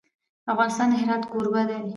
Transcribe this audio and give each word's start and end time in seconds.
افغانستان 0.51 0.87
د 0.91 0.93
هرات 1.01 1.23
کوربه 1.31 1.61
دی. 1.69 1.81